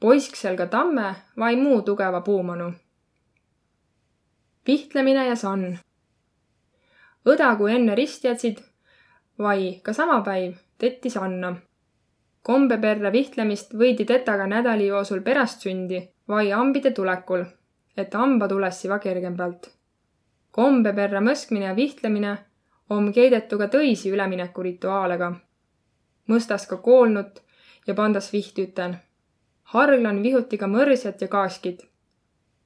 [0.00, 2.72] poisksel ka tamme vai muu tugeva puumanu.
[4.66, 5.78] vihtlemine ja sann.
[7.26, 8.58] õda, kui enne ristjatsid,
[9.38, 11.56] vai ka sama päiv tettis Anna.
[12.42, 17.44] kombeperre vihtlemist võidi tetaga nädali joosul pärast sündi vai ambide tulekul,
[17.96, 19.70] et hamba tulessiva kergembalt.
[20.50, 22.38] kombeperre mõskmine ja vihtlemine
[22.90, 25.32] on keidetu ka tõisi üleminekurituaalega.
[26.28, 27.42] mõstas ka koolnut
[27.86, 28.96] ja pandas vihtüten.
[29.62, 31.86] harglan vihuti ka mõrsjat ja kaaskit.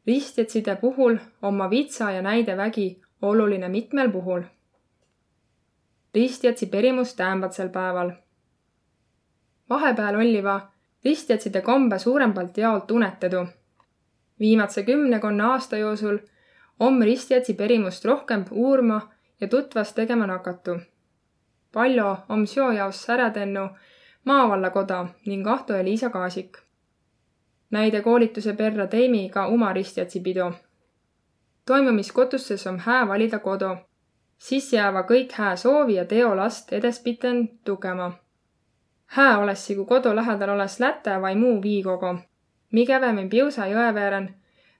[0.06, 4.42] ristjätside puhul oma vitsa ja näidevägi oluline mitmel puhul.
[6.14, 8.10] Ristjätsi perimus täämbatsel päeval.
[9.70, 10.70] vahepeal olliva
[11.04, 13.46] ristjätside kombe suurempalt jaolt unetedu.
[14.40, 16.18] viimase kümnekonna aasta jooksul
[16.80, 20.80] om ristjätsi perimust rohkem uurma ja tutvast tegema nakatu.
[21.72, 23.68] palju om seo jaos ära tennu
[24.24, 26.58] Maavalla koda ning Ahto ja Liisa Kaasik.
[27.70, 30.52] näide koolituse perra teimi ka uma ristjätsi pidu.
[31.66, 33.89] toimumiskotusses om hää valida kodu.
[34.40, 38.12] Siis jääva kõik hää soovi ja teo last edespiten tugema.
[39.06, 42.18] hää olessi, kui kodu lähedal oles läte vai muu viikogu.
[42.72, 44.34] Migevemi Piusa jõe veeren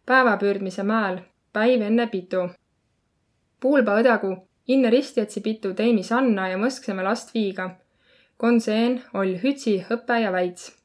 [0.06, 1.20] päevapüürdmise mäel
[1.52, 2.48] päiv enne pitu.
[3.60, 4.36] Puulba õdagu
[4.68, 7.70] inne ristjätsi pitu teimi Sanna ja mõskseme last viiga.
[8.36, 10.76] Konseen oll hütsi õpe ja väits.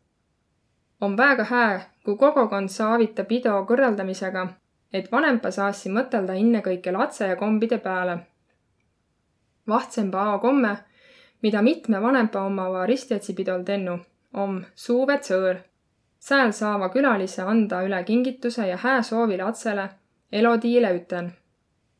[1.02, 4.48] on väega hää, kui kogukond saa avita pido kõrraldamisega,
[4.94, 8.35] et vanempa saassi mõtelda innekõike latse ja kombide peale.
[9.68, 10.78] Vahtsemba ao komme,
[11.42, 14.00] mida mitme vanempa omava ristjätsipidol tennu,
[14.34, 15.58] om suuve sõõr.
[16.20, 19.90] sääl saava külalise anda üle kingituse ja hää soovi latsele
[20.32, 21.32] elodiile üten.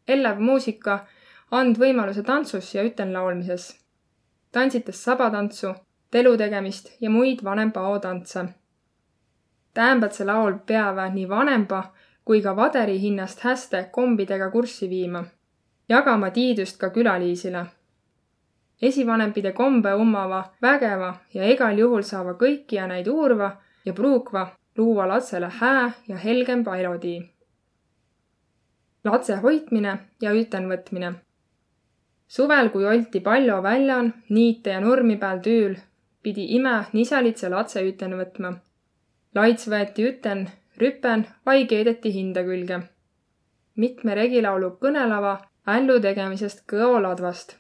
[0.08, 1.06] Ellev muusika
[1.52, 3.76] and võimaluse tantsus ja üten laulmises.
[4.52, 5.74] tantsitas sabatantsu,
[6.12, 8.46] telu tegemist ja muid vanempao tantse.
[9.74, 11.84] täämbätse laul peava nii vanempa
[12.26, 15.24] kui ka vaderi hinnast häste kombidega kurssi viima,
[15.90, 17.66] jagama tiidust ka külaliisile.
[18.82, 23.52] esivanempide kombe ummava vägeva ja egal juhul saava kõiki ja neid uurva
[23.86, 27.36] ja pruukva luua latsele hää ja helgemba elodii
[29.06, 31.14] lapse hoidmine ja ütenvõtmine.
[32.28, 35.76] suvel, kui olti palju väljan, niite ja nurmi peal tüül,
[36.24, 38.54] pidi ime nisalitse latse üten võtma.
[39.36, 40.48] laits võeti üten,
[40.82, 42.80] rüpen vai keedeti hinde külge.
[43.76, 47.58] mitme regilaulu kõnelava ällu tegemisest kõoladvast.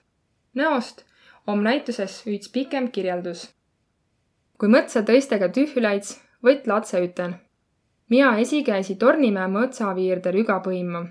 [0.54, 1.06] näost
[1.48, 3.50] om näituses üks pikem kirjeldus.
[4.58, 7.36] kui mõtsa tõistega tühju läits, võtt latse üten.
[8.10, 11.08] mina esikäisi Tornimäe mõtsaviirde rüga põima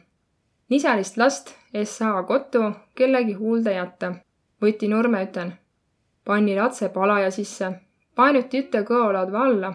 [0.68, 4.14] nisalist last es saa kotu kellegi huulde jätta,
[4.62, 5.52] võti Nurme üten.
[6.24, 7.72] panni latse palaja sisse,
[8.16, 9.74] paenuti üte kõoladva alla.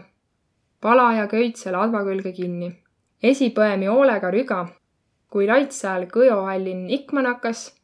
[0.81, 2.71] palaja köitsel adva külge kinni.
[3.23, 4.67] esipõemi hoolega rüga.
[5.29, 7.75] Kui laits seal kõjohallin ikma nakkas,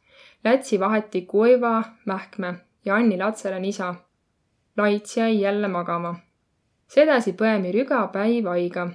[0.44, 2.54] lätsi vaheti kuiva mähkme
[2.84, 3.94] ja anni latsele nisa.
[4.76, 6.14] laits jäi jälle magama.
[6.88, 8.88] sedasi põemi rüga päiv aiga.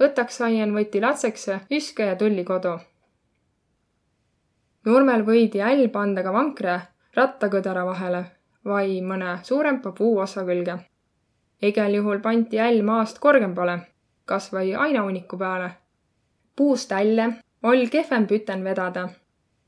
[0.00, 2.78] õtaks saien võti latsekse üske ja tulli kodu
[4.86, 6.80] Nurmel võidi äll panda ka vankre
[7.16, 8.24] rattakõdara vahele
[8.64, 10.76] vai mõne suurempa puuossa külge.
[11.62, 13.78] egel juhul pandi äll maast korgempale,
[14.24, 15.70] kas või ainahunniku peale.
[16.56, 19.08] puust älle oll kehvem püten vedada.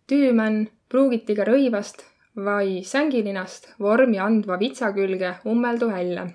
[0.07, 2.05] tüümän pruugiti ka rõivast
[2.37, 6.27] vai sängilinast vormi andva vitsa külge ummeldu hälle.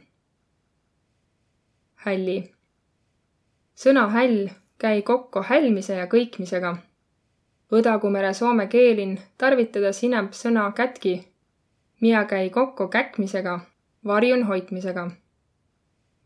[1.96, 2.40] hälli.
[3.76, 6.78] sõna häll käi kokku hälmise ja kõikmisega
[7.74, 11.14] Võdagumere soome keelin tarvitada sineb sõna kätki,
[12.02, 13.60] miä käi kokku käkmisega,
[14.06, 15.08] varjun hoitmisega.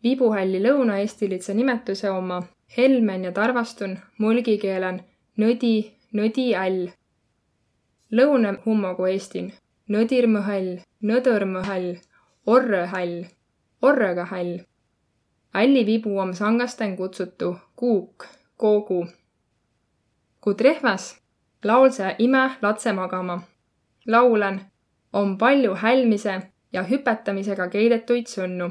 [0.03, 2.41] Vibuhälli lõunaeestilitse nimetuse oma
[2.77, 4.99] helmen ja tarvastun mulgikeelen
[5.37, 5.75] nõdi,
[6.13, 6.89] nõdi äll.
[8.11, 9.51] Lõune hummogu Eestin
[9.87, 11.97] nõdirmõhäll, nõdõrmõhäll,
[12.45, 13.27] orrõhäll,
[13.81, 14.59] orrõga häll.
[15.55, 19.05] Älli vibu om sangasten kutsutu kuuk, koogu.
[20.41, 21.15] Ku trehvas
[21.63, 23.41] laulse ime latse magama.
[24.07, 24.61] laulen,
[25.13, 26.41] on palju hälmise
[26.73, 28.69] ja hüpetamisega keidetuid sõnnu.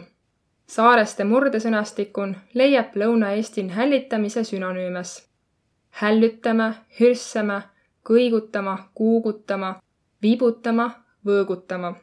[0.67, 5.29] Saareste murdesõnastikun leiab Lõuna-Eestin hällitamise sünonüümes.
[6.01, 7.63] Hällütame, hürssame,
[8.05, 9.77] kõigutama, kuugutama,
[10.23, 10.91] vibutama,
[11.27, 11.95] võõgutama.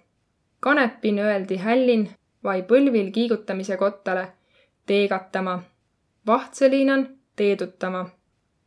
[0.59, 2.07] Kanepin öeldi hällin
[2.43, 4.27] vai põlvil kiigutamise kottale
[4.85, 5.61] teegatama.
[6.27, 8.09] Vahtsõliinan teedutama.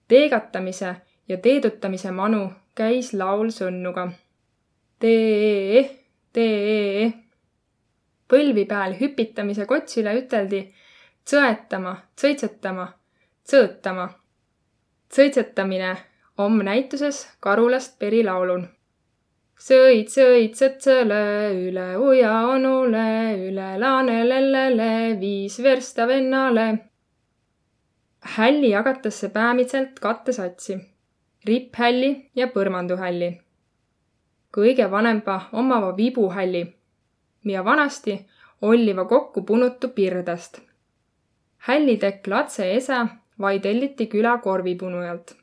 [0.09, 0.97] teegatamise
[1.29, 4.09] ja teedutamise manu käis laul sõnnuga.
[4.99, 7.13] tee, tee.
[8.29, 10.73] põlvi peal hüpitamise kotsile üteldi
[11.25, 12.87] tsõetama, tsõitsetama,
[13.45, 14.26] tsõõtama.
[15.17, 15.97] Tsõitsetamine
[16.45, 18.67] om näituses Karulast perilaulun.
[19.67, 21.21] sõid, sõid sõtsõle
[21.57, 23.07] üle uja onule,
[23.49, 26.67] üle laanelellele, viis versta vennale.
[28.37, 30.79] hälli jagatakse päämitselt kattesatsi
[31.45, 33.41] ripphälli ja põrmanduhälli.
[34.57, 36.67] kõige vanempa omava vibuhälli,
[37.45, 38.27] mida vanasti
[38.63, 40.61] olliva kokku punutu pirdast.
[41.57, 43.07] hällitekk latse esa
[43.41, 45.37] vaid telliti küla korvipunujalt.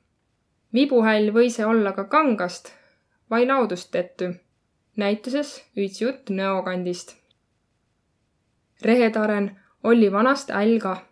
[0.74, 2.72] vibuhäll või see olla ka kangast
[3.30, 4.34] vai laudust tettu.
[4.98, 7.16] näituses üts jutt Nõo kandist.
[8.82, 11.04] rehetaren oli vanast äll kah.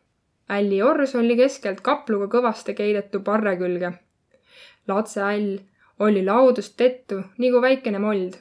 [0.49, 3.93] älli ors oli keskelt kapluga kõvaste keidetu parre külge.
[4.87, 5.59] latse äll
[5.99, 8.33] oli laudust tettu nagu väikene mold.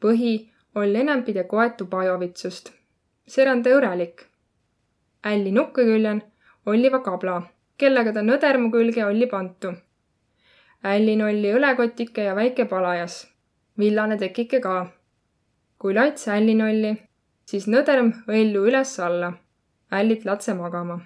[0.00, 2.72] põhi oli enempide koetu pajovitsust.
[3.26, 4.26] see on tõurelik.
[5.24, 6.22] älli nukke küljen
[6.66, 7.42] olliva kabla
[7.78, 9.72] kellega ta nõdermu külge olli pantu.
[10.84, 13.26] ällin olli õlekotike ja väike palajas,
[13.78, 14.90] villane tekike ka.
[15.78, 16.92] kui lats ällin olli,
[17.44, 19.32] siis nõderm õllu üles-alla,
[19.92, 21.00] ällit latse magama.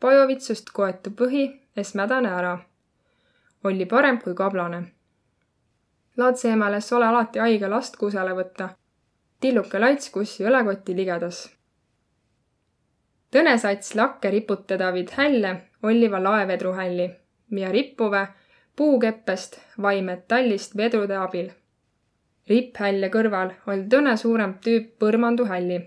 [0.00, 1.44] pajovitsust koetu põhi
[1.76, 2.58] es mädane ära.
[3.64, 4.82] olli parem kui kablane.
[6.16, 8.68] latse emales ole alati haige last kusele võtta.
[9.40, 11.56] tilluke lats kussi õlekotti ligedas
[13.36, 15.50] tõnesats lakke riputadavid hälle
[15.86, 17.06] olliva laevedruhälli,
[17.50, 18.26] mida rippuve
[18.76, 21.50] puukeppest vai metallist vedrude abil.
[22.50, 25.78] ripphälje kõrval oli tõne suurem tüüp põrmanduhälli.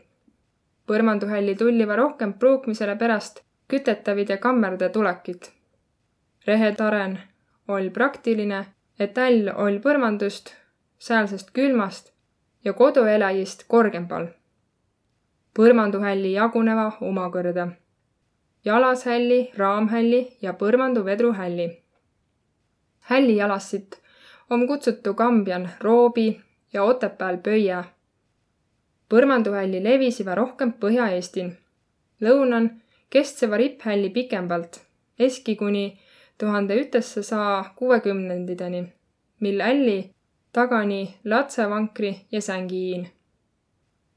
[0.87, 5.41] põrmanduhälli tulliva rohkem pruukmisele pärast kütetavid ja kammerda tulekid.
[6.47, 7.19] rehetaren
[7.67, 8.65] oli praktiline,
[8.99, 10.55] et häll oli põrmandust,
[10.99, 12.13] säälsest külmast
[12.65, 14.27] ja koduelajist korgempal
[15.59, 16.91] põrmanduhälli jaguneva
[18.66, 21.84] omakõrda.jalashälli, raamhälli ja põrmanduvedruhälli.
[22.99, 24.01] hälli jalassit
[24.49, 26.41] on kutsutu Kambjan roobi
[26.74, 27.84] ja Otepääl pöie.
[29.10, 31.51] põrmanduhälli levisiva rohkem Põhja-Eestin.
[32.22, 34.82] lõunan kestseva ripphälli pikembalt,
[35.20, 35.99] eski kuni
[36.38, 38.93] tuhande ütessasaa kuuekümnenditeni,
[39.39, 40.14] mil hälli
[40.53, 43.07] tagani latsevankri ja sängiin.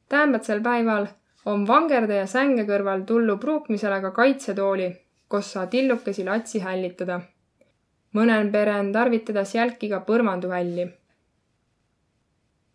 [0.09, 1.07] täämbätsel päival
[1.45, 4.89] on vangerdaja sänge kõrval tullu pruukmisele ka kaitsetooli,
[5.29, 7.21] kus saa tillukesi latsi hällitada.
[8.15, 10.93] mõnel perel tarvitades jälki ka põrmanduhälli.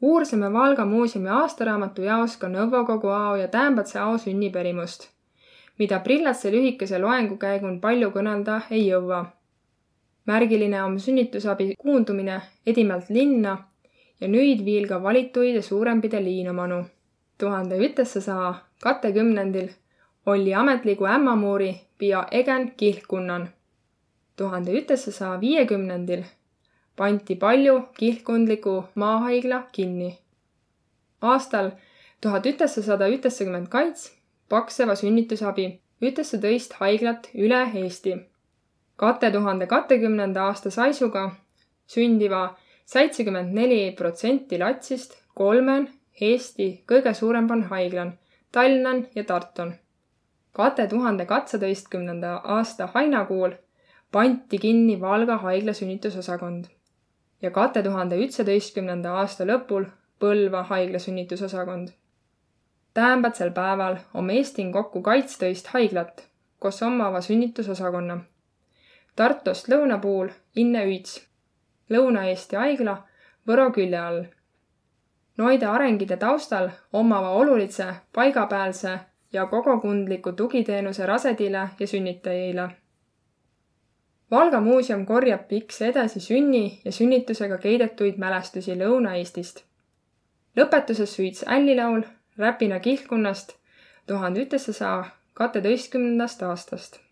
[0.02, 5.08] uursime Valga muuseumi aastaraamatu jaos ka Nõukogu ao ja Täämbätse ao sünniperimust,
[5.80, 9.26] mida Prillatse lühikese loengu käigun palju kõnelda ei jõua.
[10.26, 13.58] märgiline on sünnitusabi kuundumine edimalt linna
[14.22, 16.86] ja nüüd viil ka valituid ja suurempide liinumanu
[17.38, 19.70] tuhande ütessasaa katekümnendil
[20.26, 23.50] oli ametliku ämmamuuri pia egen kihlkunnan.
[24.38, 26.24] tuhande ütessasaa viiekümnendil
[26.98, 30.18] pandi palju kihlkundliku maahaigla kinni.
[31.22, 31.72] aastal
[32.22, 34.12] tuhat ütessasada ütessakümmend kaits
[34.50, 38.18] pakseva sünnitusabi ütesse tõist haiglat üle Eesti.
[38.96, 41.32] kate tuhande katekümnenda aasta saisuga
[41.88, 45.90] sündiva seitsekümmend neli protsenti latsist kolmen
[46.22, 48.14] Eesti kõige suurem on haiglan
[48.52, 49.74] Tallinnan ja Tarton.
[50.52, 53.52] kahe tuhande katseteistkümnenda aasta hainakuul
[54.12, 56.66] pandi kinni Valga haigla sünnitusosakond
[57.42, 59.86] ja kahe tuhande üheksateistkümnenda aasta lõpul
[60.20, 61.88] Põlva haigla sünnitusosakond.
[62.94, 66.28] Täämbatsel päeval on Eestin kokku kaitsetöist haiglat,
[66.60, 68.18] koos omava sünnitusosakonna.
[69.16, 71.22] Tartust lõuna pool Inne Üits,
[71.90, 72.98] Lõuna-Eesti haigla
[73.48, 74.24] Võro külje all
[75.38, 79.00] noide arengide taustal omava olulise paigapäälse
[79.34, 82.70] ja kogukondliku tugiteenuse rasedile ja sünnitajaile.
[84.32, 89.64] Valga muuseum korjab Piks edasi sünni ja sünnitusega keidetuid mälestusi Lõuna-Eestist.
[90.58, 92.02] lõpetuses süüds ällilaul
[92.38, 93.56] Räpina kihlkonnast
[94.08, 97.07] tuhande üheksasaja kaheteistkümnendast aastast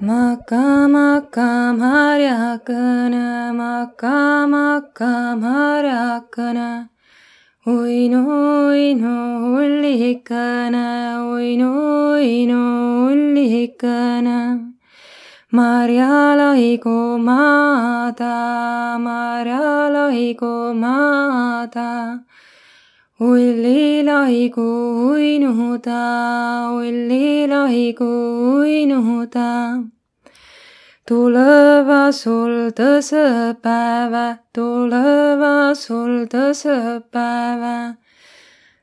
[0.00, 6.88] Maka maka marjakõne, maka maka marjakõne.
[7.64, 8.20] uinu,
[8.74, 9.14] uinu
[9.54, 11.70] ullikõne, uinu,
[12.18, 12.58] uinu
[13.06, 14.74] ullikõne.
[15.52, 22.23] Marja lohigu maada, Marja lohigu maada
[23.20, 28.10] ulli laigu uinuda, ulli laigu
[28.58, 29.84] uinuda.
[31.06, 37.94] tuleva sul tõsõpäeva, tuleva sul tõsõpäeva.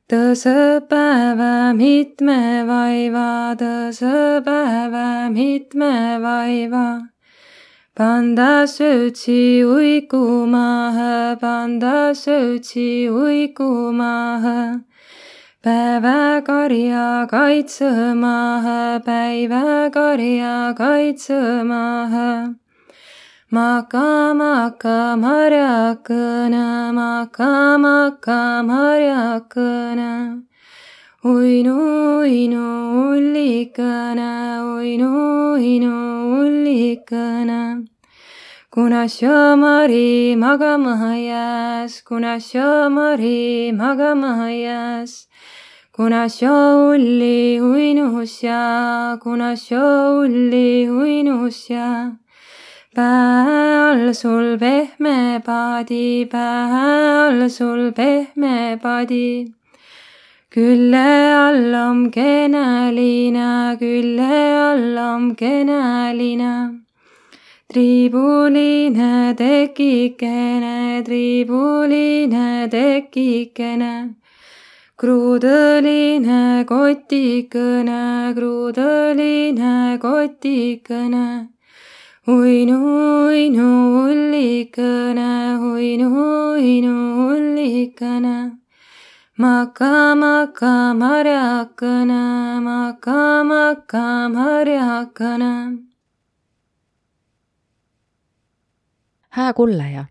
[0.07, 7.11] tõsõpäeva mitme vaiva, tõsõpäeva mitme vaiva
[7.93, 14.79] Panda söötsi uikumaha, panda söötsi uikumaha.
[15.61, 22.55] päevakarja kaitsemaha, päevakarja kaitsemaha.
[23.51, 30.50] maka maka marjakõne, maka maka marjakõne.
[31.23, 31.75] Uinu,
[32.21, 32.65] uinu
[33.11, 34.31] ullikõne,
[34.75, 35.09] uinu,
[35.53, 35.95] uinu
[36.41, 37.87] ullikõne.
[38.71, 39.05] kuna
[39.57, 42.39] Mari magama jääs, kuna
[42.89, 45.27] Mari magama jääs
[45.91, 46.27] kuna
[46.89, 49.53] ulli uinus ja, kuna
[50.17, 52.11] ulli uinus ja
[52.95, 59.60] pää all sul pehme padi, pää all sul pehme padi.
[60.51, 66.81] Külle all on keneline, külle all on keneline.
[67.69, 74.15] triibuline tekikene, triibuline tekikene.
[74.97, 81.47] kruudeline kotikene, kruudeline kotikene
[82.27, 82.77] uinu,
[83.27, 83.69] uinu
[84.03, 86.09] ullikõne, uinu,
[86.53, 86.95] uinu
[87.31, 88.60] ullikõne.
[89.41, 90.15] Maka
[90.93, 92.21] marjakõne.
[99.29, 100.05] hää kullaja,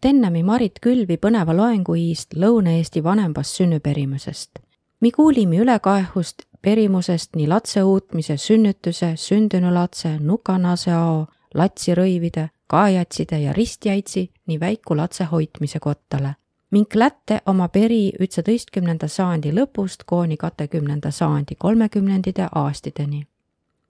[0.00, 4.50] Tennemi Marit Külvi põneva loenguiist Lõuna-Eesti vanembast sünnüperimusest.
[5.00, 13.52] mi kuulimi ülekaehust perimusest nii latse uutmise, sünnituse, sündinu latse, nukanase ao latsirõivide, kaajatside ja
[13.52, 16.41] ristjäitsi nii väiku latse hoitmise kottale.
[16.72, 23.26] Mink lätte oma peri ütseteistkümnenda sajandi lõpust kooni katekümnenda sajandi kolmekümnendide aastideni.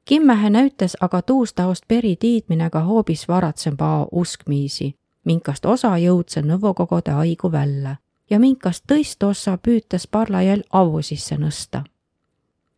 [0.04, 7.52] Kimmähe näütas aga tuustaost peri tiidmine ka hoopis varatsembao uskmiisi, minkast osa jõudse nõvokogode aigu
[7.52, 7.96] välja
[8.30, 11.84] ja minkast tõist ossa püütas parlajäl avu sisse nõsta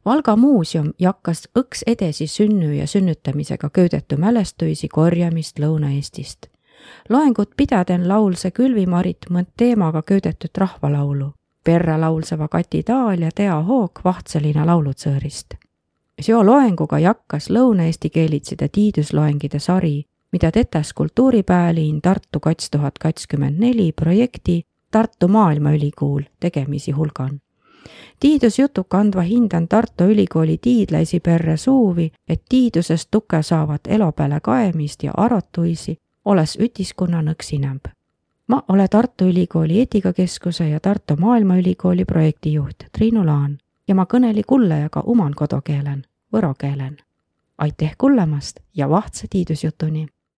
[0.04, 6.53] Valga muuseum jakkas õks edasi sünnu ja sünnitamisega köödetu mälestuisi korjamist Lõuna-Eestist.
[7.08, 11.32] Loengut pidaden laulse Külvi-Marit mõnd teemaga köödetud rahvalaulu.
[11.64, 15.54] perre laulseva Kati Taal ja Tea Hoog Vahtselina laulutsõõrist.
[16.20, 23.92] seo loenguga jakkas lõuna-eesti keelitside tiidusloengide sari, mida tetes kultuuripäälin Tartu kats tuhat kakskümmend neli
[23.92, 27.40] projekti Tartu Maailmaülikool tegemisi hulgan
[28.20, 35.02] tiidusjutu kandva hindan Tartu Ülikooli tiidlaisi perre suuvi, et tiidusest tuke saavat elo peale kaemist
[35.02, 37.88] ja arotuisi olles ütiskonna nõksinämb.
[38.46, 43.58] ma olen Tartu Ülikooli eetikakeskuse ja Tartu Maailmaülikooli projektijuht Triinu Laan
[43.88, 46.96] ja ma kõneli kullajaga uman kodukeelen, võro keelen.
[47.58, 50.13] aitäh kuulamast ja vahtsa tiidusjutuni!